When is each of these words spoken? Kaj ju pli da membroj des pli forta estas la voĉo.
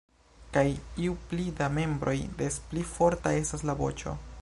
Kaj 0.55 0.63
ju 1.03 1.17
pli 1.33 1.45
da 1.61 1.69
membroj 1.75 2.17
des 2.43 2.61
pli 2.73 2.89
forta 2.97 3.39
estas 3.45 3.71
la 3.73 3.79
voĉo. 3.85 4.21